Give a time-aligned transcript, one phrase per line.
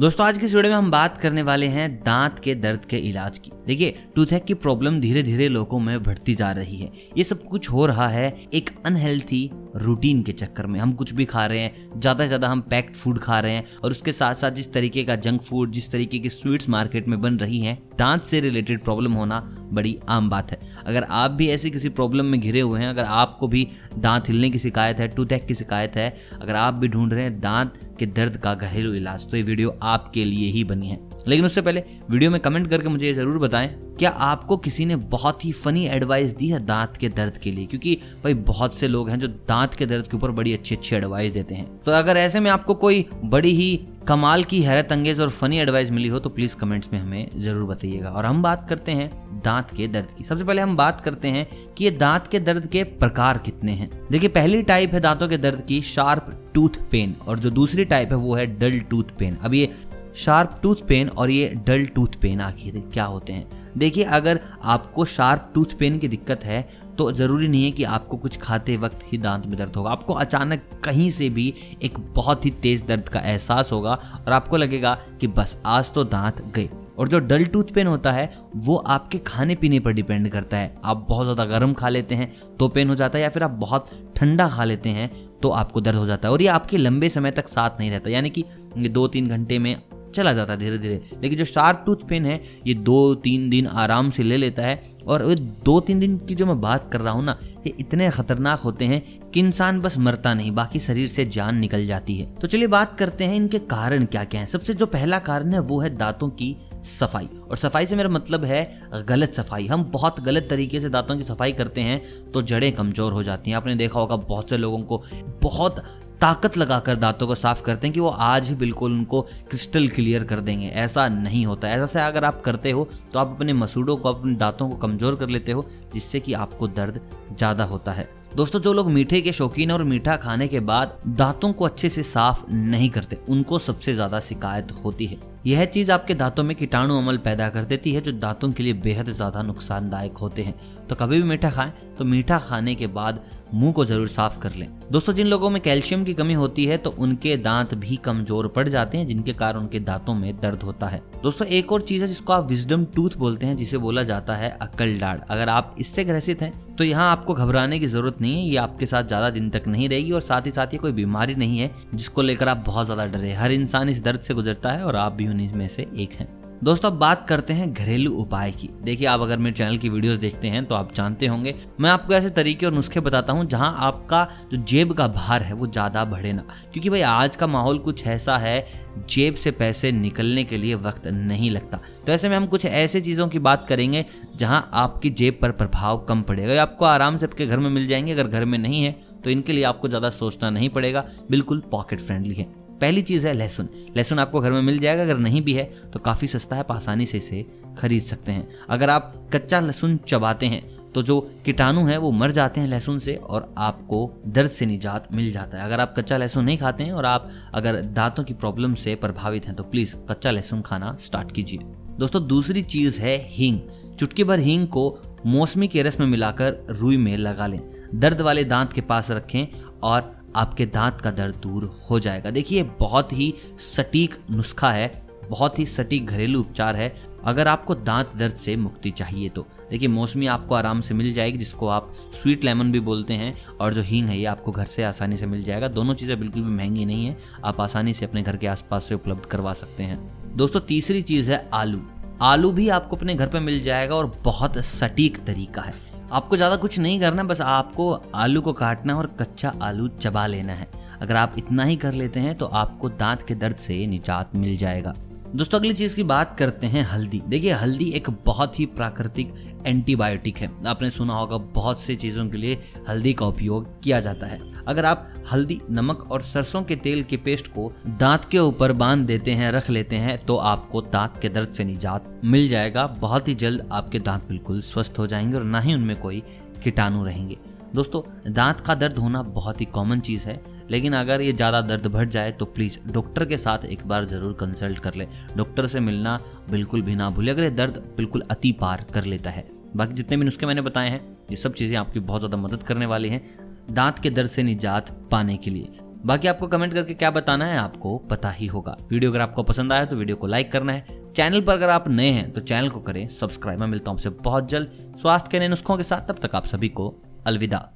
[0.00, 2.96] दोस्तों, आज की इस वीडियो में हम बात करने वाले हैं दांत के दर्द के
[2.98, 3.51] इलाज की?
[3.66, 7.70] देखिए टूथेक की प्रॉब्लम धीरे धीरे लोगों में बढ़ती जा रही है। ये सब कुछ
[7.70, 12.00] हो रहा है एक अनहेल्थी रूटीन के चक्कर में। हम कुछ भी खा रहे हैं,
[12.00, 15.04] ज़्यादा से ज़्यादा हम पैक्ड फ़ूड खा रहे हैं और उसके साथ साथ जिस तरीके
[15.04, 18.80] का जंक फ़ूड जिस तरीके की स्वीट्स मार्केट में बन रही हैं, दांत से रिलेटेड
[18.80, 19.40] प्रॉब्लम होना
[19.72, 23.04] बड़ी आम बात है। अगर आप भी ऐसी किसी प्रॉब्लम में घिरे हुए हैं, अगर
[23.04, 23.66] आपको भी
[23.98, 27.38] दांत हिलने की शिकायत है टूथेक की शिकायत है, अगर आप भी ढूंढ रहे हैं
[27.40, 31.46] दांत के दर्द का घरेलू इलाज तो ये वीडियो आपके लिए ही बनी है। लेकिन
[31.46, 35.44] उससे पहले वीडियो में कमेंट करके मुझे ये ज़रूर बताएँ, क्या आपको किसी ने बहुत
[35.44, 37.66] ही फनी एडवाइस दी है दांत के दर्द के लिए?
[37.66, 40.96] क्योंकि भाई, बहुत से लोग हैं जो दांत के दर्द के ऊपर बड़ी अच्छी अच्छी
[40.96, 43.76] एडवाइस देते हैं। तो अगर ऐसे में आपको कोई बड़ी ही
[44.08, 47.64] कमाल की हैरत अंगेज और फनी एडवाइस मिली हो तो प्लीज़ कमेंट्स में हमें ज़रूर
[47.66, 49.10] बताइएगा। और हम बात करते हैं
[49.44, 51.46] दांत के दर्द की। सबसे पहले हम बात करते हैं
[51.76, 55.38] कि ये दांत के दर्द के प्रकार कितने हैं। देखिए, पहली टाइप है दांतों के
[55.38, 59.36] दर्द की शार्प टूथ पेन और जो दूसरी टाइप है वो है डल टूथ पेन
[59.36, 59.72] अब ये
[60.16, 63.46] शार्प टूथ पेन और ये डल टूथ पेन आखिर क्या होते हैं?
[63.78, 66.66] देखिए, अगर आपको शार्प टूथ पेन की दिक्कत है
[66.98, 70.14] तो ज़रूरी नहीं है कि आपको कुछ खाते वक्त ही दांत में दर्द होगा। आपको
[70.14, 74.94] अचानक कहीं से भी एक बहुत ही तेज़ दर्द का एहसास होगा और आपको लगेगा
[75.20, 79.18] कि बस आज तो दांत गए। और जो डल टूथ पेन होता है, वो आपके
[79.18, 82.88] खाने पीने पर डिपेंड करता है। आप बहुत ज़्यादा गर्म खा लेते हैं तो पेन
[82.88, 85.10] हो जाता है, या फिर आप बहुत ठंडा खा लेते हैं
[85.42, 88.10] तो आपको दर्द हो जाता है। और ये आपके लंबे समय तक साथ नहीं रहता।
[88.10, 88.44] यानी कि
[88.78, 89.74] दो तीन घंटे में
[90.12, 93.66] चला जाता है धीरे धीरे। लेकिन जो शार्प टूथ पेन है, ये दो, तीन दिन
[93.66, 97.00] आराम से ले लेता है। और ये दो, तीन दिन की जो मैं बात कर
[97.00, 101.08] रहा हूँ ना, ये इतने खतरनाक होते हैं कि इंसान बस मरता नहीं, बाकी शरीर
[101.08, 104.46] से जान निकल जाती है। तो चलिए बात करते हैं इनके कारण क्या क्या है।
[104.46, 108.44] सबसे जो पहला कारण है, वो है दांतों की सफ़ाई। और सफ़ाई से मेरा मतलब
[108.44, 108.68] है
[109.08, 112.00] गलत सफ़ाई। हम बहुत गलत तरीके से दांतों की सफ़ाई करते हैं
[112.32, 115.02] तो जड़ें कमज़ोर हो जाती हैं। आपने देखा होगा, बहुत से लोगों को
[115.42, 115.82] बहुत
[116.22, 120.24] ताकत लगाकर दांतों को साफ़ करते हैं कि वो आज ही बिल्कुल उनको क्रिस्टल क्लियर
[120.24, 123.96] कर देंगे। ऐसा नहीं होता। ऐसा से अगर आप करते हो तो आप अपने मसूड़ों
[123.96, 127.00] को, अपने दांतों को कमज़ोर कर लेते हो, जिससे कि आपको दर्द
[127.32, 131.52] ज़्यादा होता है। दोस्तों, जो लोग मीठे के शौकीन और मीठा खाने के बाद दांतों
[131.52, 136.14] को अच्छे से साफ़ नहीं करते, उनको सबसे ज़्यादा शिकायत होती है। यह चीज़ आपके
[136.14, 140.16] दांतों में कीटाणु अमल पैदा कर देती है, जो दांतों के लिए बेहद ज़्यादा नुकसानदायक
[140.16, 140.54] होते हैं।
[140.88, 143.22] तो कभी भी मीठा खाएँ तो मीठा खाने के बाद
[143.54, 146.76] मुँह को ज़रूर साफ़ कर लें। दोस्तों, जिन लोगों में कैल्शियम की कमी होती है
[146.78, 150.86] तो उनके दांत भी कमज़ोर पड़ जाते हैं, जिनके कारण उनके दांतों में दर्द होता
[150.86, 154.36] है। दोस्तों, एक और चीज़ है, जिसको आप विजडम टूथ बोलते हैं, जिसे बोला जाता
[154.36, 158.34] है अकल डाढ़ अगर आप इससे ग्रसित हैं तो यहाँ आपको घबराने की ज़रूरत नहीं
[158.34, 160.92] है, ये आपके साथ ज़्यादा दिन तक नहीं रहेगी, और साथ ही साथ ये कोई
[160.92, 164.72] बीमारी नहीं है, जिसको लेकर आप बहुत ज़्यादा डरे हर इंसान इस दर्द से गुजरता
[164.72, 166.28] है, और आप भी उन्हीं में से एक हैं।
[166.64, 170.18] दोस्तों, अब बात करते हैं घरेलू उपाय की। देखिए, आप अगर मेरे चैनल की वीडियोस
[170.18, 173.74] देखते हैं तो आप जानते होंगे। मैं आपको ऐसे तरीके और नुस्खे बताता हूँ, जहाँ
[173.80, 177.78] आपका जो जेब का भार है, वो ज़्यादा बढ़े ना। क्योंकि भाई, आज का माहौल
[177.78, 178.64] कुछ ऐसा है,
[179.08, 183.00] जेब से पैसे निकलने के लिए वक्त नहीं लगता। तो ऐसे में हम कुछ ऐसे
[183.00, 184.04] चीज़ों की बात करेंगे,
[184.36, 188.12] जहाँ आपकी जेब पर प्रभाव कम पड़ेगा। आपको आराम से आपके घर में मिल जाएँगे,
[188.12, 192.00] अगर घर में नहीं है तो इनके लिए आपको ज़्यादा सोचना नहीं पड़ेगा। बिल्कुल पॉकेट
[192.00, 195.52] फ्रेंडली है। पहली चीज़ है लहसुन। लहसुन आपको घर में मिल जाएगा, अगर नहीं भी
[195.52, 197.44] है तो काफ़ी सस्ता है, आप आसानी से इसे
[197.78, 200.62] खरीद सकते हैं। अगर आप कच्चा लहसुन चबाते हैं
[200.94, 205.06] तो जो कीटाणु है, वो मर जाते हैं लहसुन से और आपको दर्द से निजात
[205.12, 208.34] मिल जाता है। अगर आप कच्चा लहसुन नहीं खाते हैं और आप अगर दांतों की
[208.34, 211.58] प्रॉब्लम से प्रभावित हैं तो प्लीज़ कच्चा लहसुन खाना स्टार्ट कीजिए।
[211.98, 213.60] दोस्तों, दूसरी चीज़ है हींग।
[213.98, 217.60] चुटकी भर हींग को मौसमी के रस में मिलाकर रुई में लगा लें।
[217.94, 219.46] दर्द वाले दांत के पास रखें
[219.82, 225.58] और आपके दांत का दर्द दूर हो जाएगा। देखिए बहुत ही सटीक नुस्खा है, बहुत
[225.58, 226.94] ही सटीक घरेलू उपचार है।
[227.24, 231.38] अगर आपको दांत दर्द से मुक्ति चाहिए तो। देखिए, मौसमी आपको आराम से मिल जाएगी,
[231.38, 231.92] जिसको आप
[232.22, 235.26] स्वीट लेमन भी बोलते हैं, और जो हींग है, ये आपको घर से आसानी से
[235.26, 238.46] मिल जाएगा। दोनों चीज़ें बिल्कुल भी महँगी नहीं है। आप आसानी से अपने घर के
[238.46, 240.00] आसपास से उपलब्ध करवा सकते हैं।
[240.36, 241.80] दोस्तों, तीसरी चीज़ है आलू।
[242.22, 246.56] आलू भी आपको अपने घर पर मिल जाएगा, और बहुत सटीक तरीका है। आपको ज़्यादा
[246.56, 250.66] कुछ नहीं करना, बस आपको आलू को काटना और कच्चा आलू चबा लेना है।
[251.00, 254.56] अगर आप इतना ही कर लेते हैं तो आपको दांत के दर्द से निजात मिल
[254.56, 254.94] जाएगा।
[255.36, 259.34] दोस्तों, अगली चीज़ की बात करते हैं हल्दी। देखिए, हल्दी एक बहुत ही प्राकृतिक
[259.66, 262.58] एंटीबायोटिक है। आपने सुना होगा, बहुत से चीज़ों के लिए
[262.88, 267.16] हल्दी का उपयोग किया जाता है। अगर आप हल्दी, नमक और सरसों के तेल के
[267.16, 271.28] पेस्ट को दांत के ऊपर बाँध देते हैं, रख लेते हैं तो आपको दांत के
[271.28, 275.44] दर्द से निजात मिल जाएगा। बहुत ही जल्द आपके दांत बिल्कुल स्वस्थ हो जाएँगे और
[275.44, 276.22] ना ही उनमें कोई
[276.64, 277.36] कीटाणु रहेंगे।
[277.74, 280.40] दोस्तों, दांत का दर्द होना बहुत ही कॉमन चीज़ है,
[280.70, 284.32] लेकिन अगर ये ज़्यादा दर्द बढ़ जाए तो प्लीज़ डॉक्टर के साथ एक बार ज़रूर
[284.40, 286.18] कंसल्ट कर ले। डॉक्टर से मिलना
[286.50, 289.44] बिल्कुल भी ना भूले, अगर ये दर्द बिल्कुल अति पार कर लेता है।
[289.76, 292.86] बाकी जितने भी नुस्खे मैंने बताए हैं, ये सब चीज़ें आपकी बहुत ज़्यादा मदद करने
[292.86, 293.22] वाली हैं,
[293.70, 297.58] दांत के दर्द से निजात पाने के लिए। बाकी आपको कमेंट करके क्या बताना है,
[297.58, 301.12] आपको पता ही होगा। वीडियो अगर आपको पसंद आया तो वीडियो को लाइक करना है।
[301.12, 304.10] चैनल पर अगर आप नए हैं तो चैनल को करें सब्सक्राइब मैं मिलता हूँ आपसे
[304.20, 306.88] बहुत जल्द। स्वास्थ्य के नए नुस्खों के साथ, तब तक आप सभी को
[307.25, 307.69] अलविदा